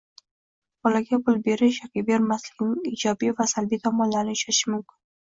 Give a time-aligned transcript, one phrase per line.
[0.85, 5.01] Bolaga pul berish yoki bermaslikning ijobiy va salbiy tomonlarini uchratish mumkin.